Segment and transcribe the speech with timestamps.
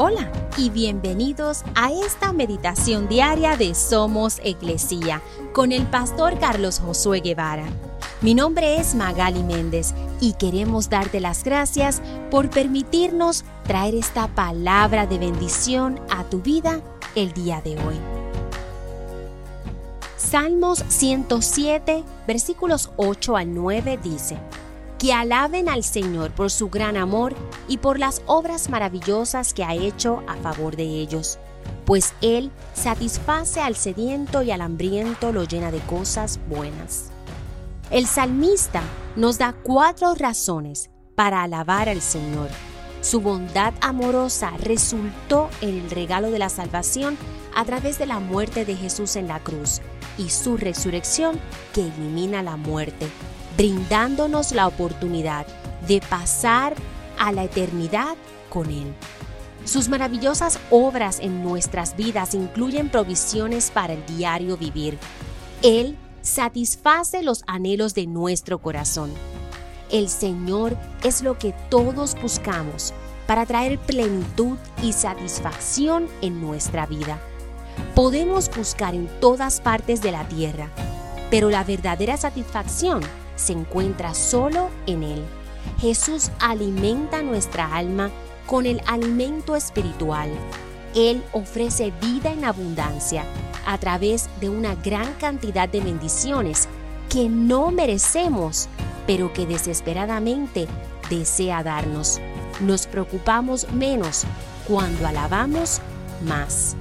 [0.00, 5.20] Hola y bienvenidos a esta meditación diaria de Somos Iglesia
[5.52, 7.64] con el pastor Carlos Josué Guevara.
[8.20, 12.00] Mi nombre es Magali Méndez y queremos darte las gracias
[12.30, 16.80] por permitirnos traer esta palabra de bendición a tu vida
[17.16, 17.96] el día de hoy.
[20.16, 24.38] Salmos 107, versículos 8 al 9 dice,
[24.98, 27.34] que alaben al Señor por su gran amor
[27.68, 31.38] y por las obras maravillosas que ha hecho a favor de ellos,
[31.84, 37.10] pues Él satisface al sediento y al hambriento lo llena de cosas buenas.
[37.90, 38.82] El salmista
[39.16, 42.48] nos da cuatro razones para alabar al Señor.
[43.00, 47.16] Su bondad amorosa resultó en el regalo de la salvación
[47.54, 49.80] a través de la muerte de Jesús en la cruz
[50.18, 51.40] y su resurrección
[51.72, 53.08] que elimina la muerte
[53.58, 55.44] brindándonos la oportunidad
[55.88, 56.74] de pasar
[57.18, 58.16] a la eternidad
[58.48, 58.94] con Él.
[59.64, 64.96] Sus maravillosas obras en nuestras vidas incluyen provisiones para el diario vivir.
[65.62, 69.10] Él satisface los anhelos de nuestro corazón.
[69.90, 72.94] El Señor es lo que todos buscamos
[73.26, 77.18] para traer plenitud y satisfacción en nuestra vida.
[77.96, 80.70] Podemos buscar en todas partes de la tierra,
[81.28, 83.02] pero la verdadera satisfacción
[83.38, 85.24] se encuentra solo en Él.
[85.80, 88.10] Jesús alimenta nuestra alma
[88.46, 90.30] con el alimento espiritual.
[90.94, 93.24] Él ofrece vida en abundancia
[93.66, 96.68] a través de una gran cantidad de bendiciones
[97.08, 98.68] que no merecemos,
[99.06, 100.66] pero que desesperadamente
[101.10, 102.20] desea darnos.
[102.60, 104.24] Nos preocupamos menos
[104.66, 105.80] cuando alabamos
[106.26, 106.76] más.